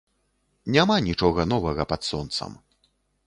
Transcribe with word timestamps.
Няма 0.75 0.95
нічога 1.09 1.45
новага 1.53 1.87
пад 1.91 2.01
сонцам. 2.11 2.51